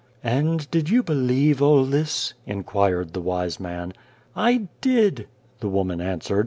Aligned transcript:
'"And 0.23 0.65
did 0.71 0.89
you 0.89 1.03
believe 1.03 1.61
all 1.61 1.85
this?" 1.85 2.33
inquired 2.47 3.13
the 3.13 3.21
wise 3.21 3.59
man." 3.59 3.93
I 4.35 4.67
did," 4.81 5.27
the 5.59 5.69
woman 5.69 6.01
answered. 6.01 6.39